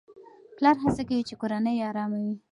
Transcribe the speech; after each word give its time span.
پلار 0.57 0.75
هڅه 0.83 1.03
کوي 1.07 1.21
چې 1.29 1.33
کورنۍ 1.41 1.73
يې 1.77 1.85
آرامه 1.89 2.17
وي. 2.23 2.35